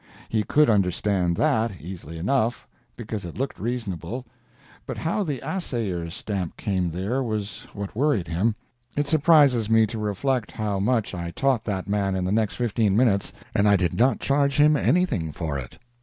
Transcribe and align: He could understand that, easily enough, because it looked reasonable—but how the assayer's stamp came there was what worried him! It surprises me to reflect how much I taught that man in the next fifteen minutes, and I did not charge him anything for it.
He 0.29 0.41
could 0.41 0.67
understand 0.67 1.37
that, 1.37 1.79
easily 1.79 2.17
enough, 2.17 2.67
because 2.97 3.23
it 3.23 3.37
looked 3.37 3.59
reasonable—but 3.59 4.97
how 4.97 5.23
the 5.23 5.41
assayer's 5.43 6.15
stamp 6.15 6.57
came 6.57 6.89
there 6.89 7.21
was 7.21 7.67
what 7.75 7.93
worried 7.95 8.27
him! 8.27 8.55
It 8.95 9.07
surprises 9.07 9.69
me 9.69 9.85
to 9.85 9.99
reflect 9.99 10.53
how 10.53 10.79
much 10.79 11.13
I 11.13 11.29
taught 11.29 11.65
that 11.65 11.87
man 11.87 12.15
in 12.15 12.25
the 12.25 12.31
next 12.31 12.55
fifteen 12.55 12.97
minutes, 12.97 13.31
and 13.53 13.69
I 13.69 13.75
did 13.75 13.93
not 13.93 14.19
charge 14.19 14.57
him 14.57 14.75
anything 14.75 15.31
for 15.31 15.59
it. 15.59 15.77